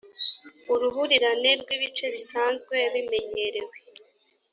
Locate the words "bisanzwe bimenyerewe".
2.13-3.75